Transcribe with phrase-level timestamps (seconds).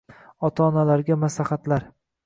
[0.49, 1.89] Ota-onalarga maslahatlar